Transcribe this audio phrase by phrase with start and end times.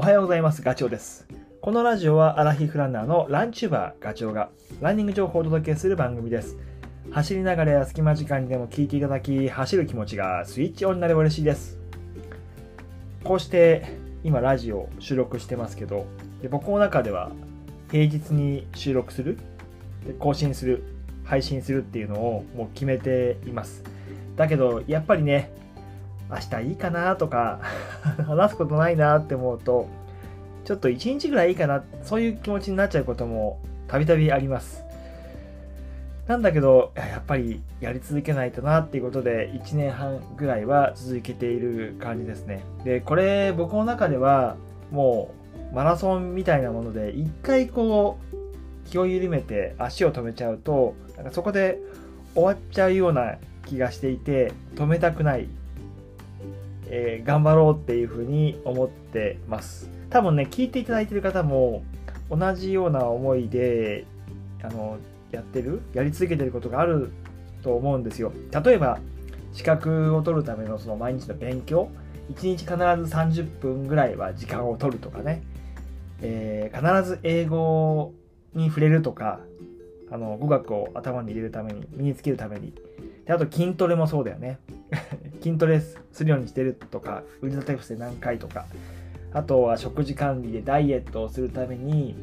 [0.00, 0.62] おはようございます。
[0.62, 1.26] ガチョウです。
[1.60, 4.48] このラジオはアラヒフランナーのランチューバーガチョウが
[4.80, 6.56] ランニング情報をお届けする番組です。
[7.10, 11.78] 走りながらや隙間時間にでも聞いていただき、走る気持ちがスイッチオンになれば嬉しいです。
[13.24, 16.06] こうして今ラジオ収録してますけど、
[16.40, 17.30] で僕の中では
[17.90, 19.36] 平日に収録する
[20.06, 20.82] で更新する
[21.24, 23.84] 配信するっていうのをもう決めています
[24.36, 25.52] だけどやっぱりね
[26.30, 27.60] 明日いいかなとか
[28.26, 29.88] 話すことないなって思うと
[30.64, 34.84] ちょっと一日ぐらいいいかなそういう気持ちになっちゃうこともたびたびあります。
[36.28, 42.62] なんだけどやっぱりやり続けないとなっていうことで1年半ぐらいは続けている感じですね。
[42.84, 44.56] でこれ僕の中では
[44.92, 45.34] も
[45.72, 51.78] うマラソンみたいなもので一回こう気を緩めて足を止めちゃうとなんかそこで
[52.34, 53.34] 終わっちゃうような
[53.66, 55.48] 気がしていて止めたくない、
[56.90, 61.84] えー、頑張ろうっていうふうに思ってます多分ね聞いていただいてる方も
[62.30, 64.04] 同じような思いで
[64.62, 64.98] あの
[65.30, 67.12] やってるやり続けてることがある
[67.62, 68.32] と思うんですよ
[68.64, 68.98] 例えば
[69.52, 71.88] 資格を取るためのその毎日の勉強
[72.34, 75.42] 1日必ず30分ぐらいは時間を取るとかね、
[76.22, 78.12] えー、必ず英語
[78.54, 79.40] に触れるとか、
[80.10, 82.72] あの、語学を頭に入れるために、身につけるために。
[83.26, 84.58] で、あと筋トレもそうだよね。
[85.42, 88.66] 筋トレするようにしてるとか、腕立て伏せ何回とか。
[89.32, 92.16] あとは食事管理でダイエットをするために、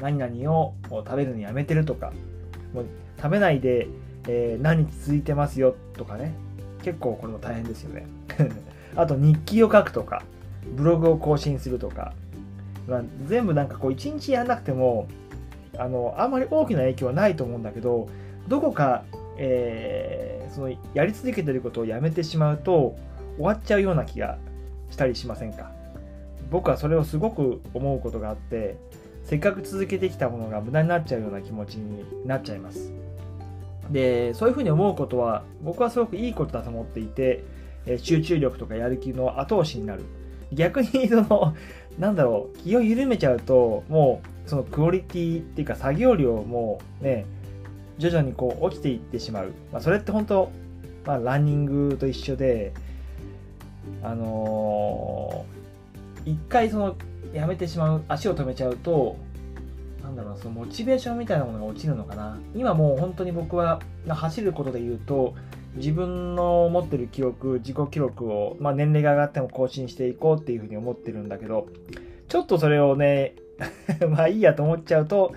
[0.00, 2.12] 何々を食べるのやめてるとか、
[2.74, 2.84] もう
[3.16, 3.88] 食べないで、
[4.28, 6.34] えー、何日続いてますよとかね。
[6.82, 8.06] 結構これも大変ですよね。
[8.96, 10.22] あと日記を書くとか、
[10.76, 12.12] ブログを更新するとか、
[12.86, 15.06] まあ、全部なんかこう一日やんなくても
[15.78, 18.08] あのあんまり大きな影響はないと思うんだけど
[18.48, 19.04] どこか、
[19.36, 22.96] えー、そのやり続けてることをやめてしまうと
[23.36, 24.38] 終わっちゃうような気が
[24.90, 25.72] したりしませんか？
[26.50, 28.76] 僕はそれをすごく思うことがあって
[29.24, 32.92] せっかく続けてきたものが無駄になっちゃうような気持ちになっちゃいます。
[33.90, 37.44] でそういうふうに思うことは僕はすごくいいことだと思っていて
[37.98, 40.02] 集中力とかやる気の後押しになる。
[40.52, 41.56] 逆にその
[41.98, 47.24] なんだろう気を緩めちゃうともうそのクオリティっていうか作業量もね
[47.98, 50.50] 徐々にこう落ちていってしまう、まあ、それって本当、
[51.04, 52.72] まあ、ランニングと一緒で
[54.02, 56.96] あのー、一回その
[57.32, 59.16] やめてしまう足を止めちゃうと
[60.02, 62.38] なんだろうそのモチベーションみたいなものが落ちるのかな。
[62.54, 65.34] 今もう本当に僕は走ることで言うと
[65.76, 71.68] 自分の持ってる記録自己記録を、まあ、年齢が上がっても更新していこうっていうふうに思ってるんだけど
[72.28, 73.34] ちょっとそれをね
[74.10, 75.32] まあいいやと思っちゃうと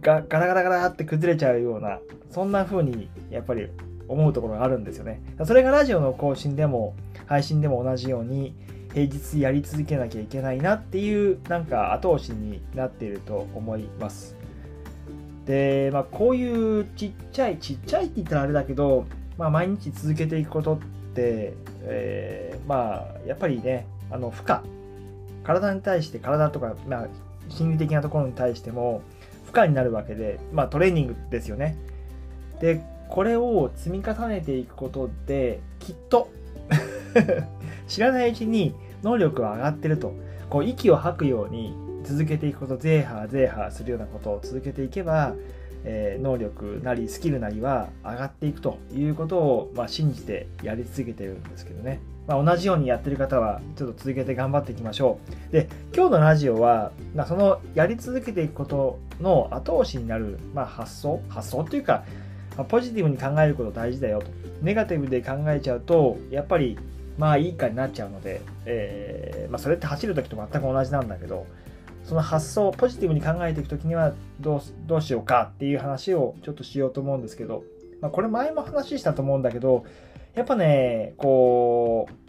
[0.00, 1.98] ガガラガラガラって崩れちゃうような
[2.30, 3.68] そんな風にやっぱり
[4.08, 5.22] 思うところがあるんですよね。
[5.44, 6.94] それがラジオの更新でも
[7.26, 8.54] 配信でも同じように
[8.92, 14.36] 平日やり続けなきゃいけないなっていうなんか後押しになっていると思います。
[15.46, 20.78] で、まあ、こういうちっちゃいちっちゃいって言ったらあれだけど、まあ、毎日続けていくことっ
[21.14, 24.58] て、えー、まあやっぱりねあの負荷。
[25.44, 27.08] 体に対して体とか、まあ、
[27.50, 29.02] 心理的なところに対しても
[29.54, 31.76] 負荷になるわけで、まあ、トレーニングですよね。
[32.60, 36.28] でこれを積み重ねていくことできっと
[37.86, 40.12] 知らないうちに能力は上がってると
[40.50, 45.34] こう息を吐くように続けていくことゼーハーゼーハーするようなことを続けていけば、
[45.84, 52.00] え、能力なりスキルなりは上がっていくということを、ま、信じてやり続けてるんですけどね。
[52.26, 55.18] まあ、同じようにやってる方はちょっと続けて頑張っていきましょ
[55.50, 55.52] う。
[55.52, 62.04] で、今日のラジオは、まあ、そのやり続けていくことの後押しになる、まあ、発想発想っていうか、
[62.56, 64.26] ま、ポジティブに考えること大事だよと。
[64.62, 66.78] ネガティブで考えちゃうと、やっぱり
[67.18, 71.46] まあいいかになっちゃうので、えー、ま、それって走るときと全く同じなんだけど、
[72.04, 77.64] その発想を、ポジティブに考えていくときにはどうどうしようかっていう話をちょっとしようと思うんですけど、
[78.00, 79.84] まあ、これ前も話したと思うんだけど、
[80.34, 82.24] やっぱね、こう、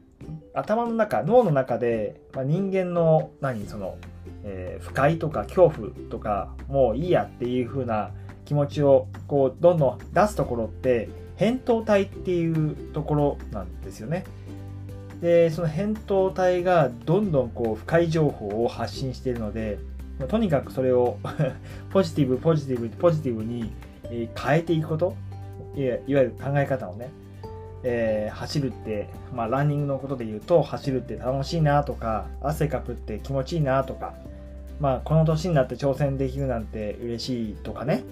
[0.54, 3.98] 頭の中、脳の中で、まあ、人間の、何、その、
[4.44, 8.12] えー、不快とか恐怖とか、もういいやっていう風な
[8.46, 14.24] 気持ちを、こう、どんどん出すところって、扁桃体っていうところなんですよね。
[15.22, 19.80] で、その扁桃体がどんどんこう、不快情報を発信しているので、
[20.28, 21.18] とにかくそれを
[21.92, 23.74] ポジティブ、ポジティブ、ポジティブに
[24.10, 25.16] 変えていくこと、
[25.76, 27.10] いわゆる考え方をね、
[27.84, 34.14] えー、走るって、まあ、ランニングのことで言うと、走るって楽しいなとか、汗かくって気持ちいいなとか、
[34.80, 38.04] まあ、この年になって挑戦できるなんて嬉しいとかね、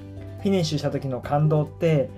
[0.41, 2.09] フィニッシュした時の感動って、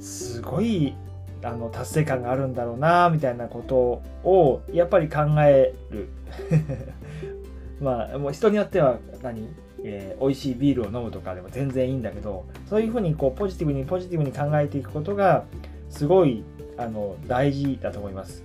[0.00, 0.94] すごい
[1.42, 6.08] あの達成感があるんだろうなみたいなことをやっぱり考える。
[7.80, 9.48] まあ、もう人によっては何、
[9.82, 15.44] えー、美味しいビールを飲むとかでも全然いいんだけどそういうふうにこうポジティブにポジティブに考えていくことが
[15.88, 16.44] すごい
[16.76, 18.44] あの大事だと思います。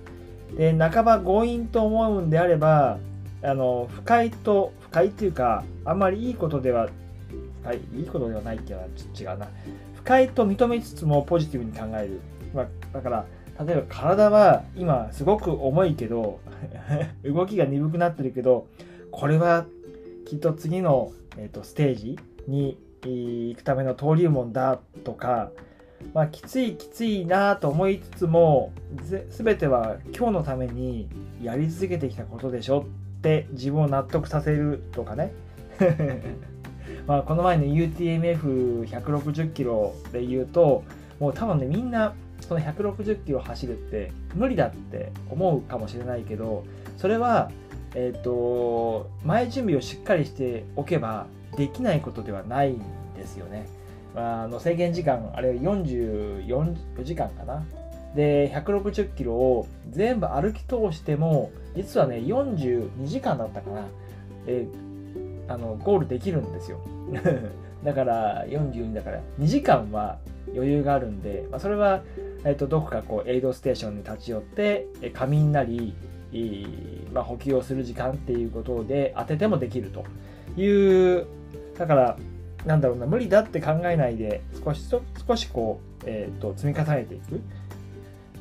[0.56, 2.98] で半ば強引と思うんであれば
[3.42, 6.88] あの不快と不快っていうかあんまりいいことでは
[7.56, 9.48] 不快いいことではないっていうのはちょっと違うな。
[9.94, 12.20] 不快と認めつつもポジティブに考える、
[12.54, 13.26] まあ、だから
[13.64, 16.40] 例えば体は今すごく重いけど
[17.24, 18.66] 動きが鈍くなってるけど
[19.10, 19.66] これは
[20.26, 25.50] きっと次の、えーと、ステージに行くための登竜門だとか、
[26.12, 28.72] まあ、きついきついなと思いつつも
[29.30, 31.08] 全ては今日のために
[31.40, 32.86] やり続けてきたことでしょ
[33.18, 35.32] って自分を納得させるとかね。
[37.06, 40.82] まあこの前の UTMF160 キロで言うと
[41.20, 42.14] もう多分ねみんな
[42.48, 46.64] その160キロ走るって無理だって思うかもしれないけど
[46.96, 47.50] それは
[47.94, 51.26] え、ー、と前準備をしっかりしておけば
[51.56, 52.82] できないことではないん
[53.16, 53.66] ですよね。
[54.14, 57.64] あ、の制限時間あれ44時間かな。
[58.14, 63.86] で160キロを全部歩き通しても実はね42時間だったかな。
[64.46, 66.78] えー、あのゴールできるんですよ。
[67.82, 70.18] だから42だから2時間は
[70.54, 72.02] 余裕があるんで、まあ、それは、
[72.44, 75.94] えー、とどこかこうエイドステーションに立ち寄って仮眠なり、
[77.12, 80.04] まあ、補給をする時間っていうことで当ててもできると
[80.60, 81.26] いう
[81.78, 82.18] だから
[82.64, 84.84] なんだろうな無理だって考えないで少し
[85.26, 87.40] 少しこう、えー、と積み重ねていく。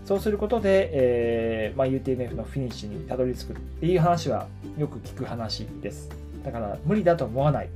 [0.06, 4.48] そうすることで、えーまあ、UTMF のフィニッシュにたどり着くっていう話は
[4.78, 6.10] よく聞く話です。
[6.44, 7.70] だから無理だと思わないっ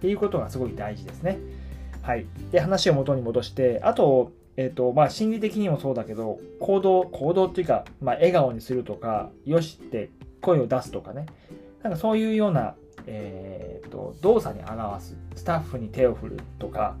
[0.00, 1.38] ていうことがすごい大事ですね。
[2.02, 2.26] はい。
[2.50, 10.10] で、話を元に戻して、あと、えっ、と、まあ、心理的にもそうだけど、行動、行動っていうか、まあ、笑顔にするとか、よしって
[10.40, 11.26] 声を出すとかね。
[11.82, 12.74] なんかそういうような、
[13.06, 15.16] えっ、ー、と、動作に表す。
[15.36, 16.96] スタッフに手を振るとか、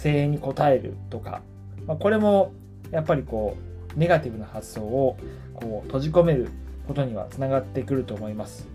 [0.00, 1.42] 声援に応えるとか、
[1.86, 2.52] まあ、これも、
[2.90, 3.56] やっぱりこ
[3.96, 5.16] う、ネガティブな発想を、
[5.54, 6.48] こう、閉じ込める
[6.86, 8.68] ことにはつながってくると思います。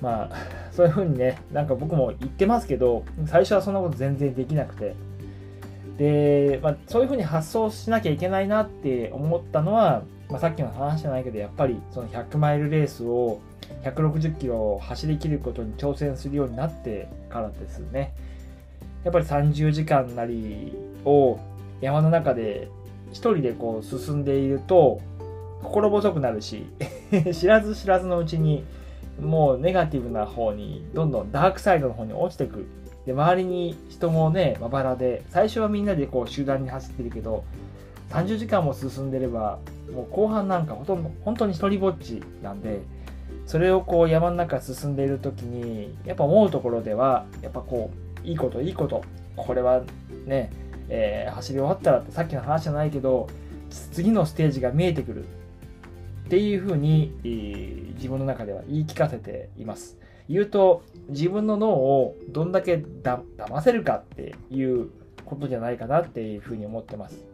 [0.00, 0.30] まあ、
[0.72, 4.94] そういうふうにね、なんか僕も言ってますけど、最初はそんなこと全然できなくて、
[5.98, 13.40] で、まあ、そういうふうに発想しなきゃいけないなって思ったのは、まあ、さっきの話じゃないけど、やっぱりその100マイルレースを
[13.84, 18.14] 160キロ走りきることに挑戦するようになってからですね。
[19.04, 20.72] やっぱり30時間なり
[21.04, 21.38] を
[21.80, 22.68] 山の中で
[23.12, 25.00] 一人でこう進んでいると
[25.62, 26.66] 心細くなるし
[27.32, 28.64] 知らず知らずのうちに
[29.20, 32.66] もうネガティブな方にどんどんダークサイドの方に落ちていく
[33.06, 37.44] で周りに人もねまばらで最初はみんなでこう集団に走ってるけど
[38.10, 39.58] 30時間も進んでれば
[39.92, 42.80] もう後半なんかほとんど本当に一人ぼっちなんで
[43.46, 47.90] それをこう山の中進んでいる時にやっぱ思うところではやっぱこ
[48.24, 49.04] ういいこといいこと
[49.36, 49.82] これは
[50.26, 50.50] ね、
[50.88, 53.28] えー、走り終わったらってさっきの話じゃないけど
[53.92, 59.98] 次のステージが見えてくるっていうふうに、えー、自分の中では言い聞かせています。
[60.28, 64.90] 言うと自分の脳をどんだけだ騙せるかっていう
[65.24, 67.24] ことじゃないかなっていうふうに思ってます。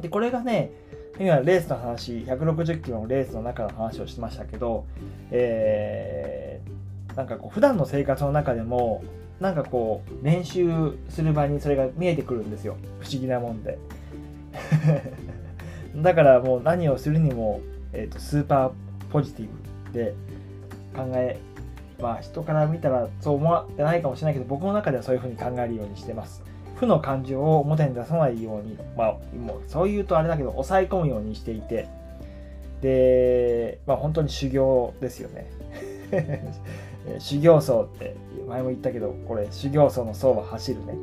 [0.00, 0.70] で、これがね、
[1.18, 4.86] 今レースの話、160キロのレースの中の話をしてましたけど、
[5.30, 9.04] えー、なんかこう普段の生活の中でも、
[9.40, 12.76] なんかこう練習する場にそれが見えてくるんですよ。
[13.00, 13.78] 不思議なもんで。
[15.96, 17.60] だからもう何をするにも
[17.94, 18.70] えーと、スーパー
[19.10, 19.48] ポジティ
[19.92, 20.14] ブで
[20.94, 21.38] 考え
[22.00, 26.42] まあ人から見たらそう思ってないかもしれないけど僕の中ではそういうふうに考えるようにしてます。
[26.76, 31.88] 負の感情を表に出さないようにまあもうそう言うとあれだけど抑え込むようにしていて。
[32.84, 35.50] でまあ本当に修行ですよね。
[37.18, 38.14] 修行僧って
[38.46, 40.94] 前も言ったけどこれ修行僧の僧は走るね。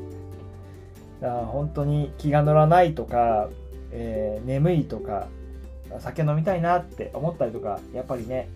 [1.21, 3.50] だから本当に気が乗らないとか、
[3.91, 5.27] えー、眠いとか
[6.00, 8.48] 酒飲みたいなって思ったりとかやっぱりね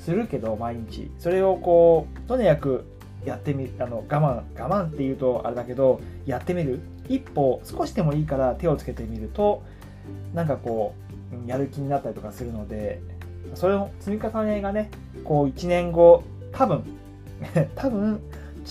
[0.00, 2.84] するけど毎日それをこうとにかく
[3.24, 9.62] やってみあの我慢我慢っていうとあれだけどやってみる一歩少しでもいいから手をつけてみると
[10.34, 10.94] なんかこ
[11.46, 13.00] うやる気になったりとかするので
[13.54, 14.90] それの積み重ねがね
[15.24, 16.84] こう1年後多分
[17.74, 18.20] 多分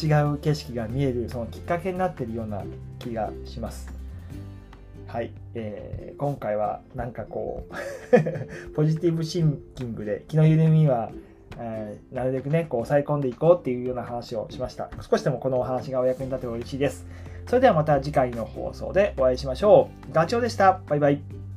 [0.02, 2.64] 違う景色が見えるそのきっかけになってるような
[3.00, 3.99] 気がします。
[5.10, 7.74] はい、えー、今回はなんかこう
[8.76, 11.10] ポジティブシンキングで気の緩みは、
[11.58, 14.92] えー、なるべくねこう抑え込んでいこうっていうような話をしました。
[15.02, 17.08] 少しでもこのお話がお役に立てば嬉しいです。
[17.48, 20.14] それではまた次回の放送でお会いしましょう。
[20.14, 20.80] ガチョウでした。
[20.88, 21.49] バイバイ。